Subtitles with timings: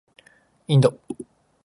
[0.67, 0.99] インド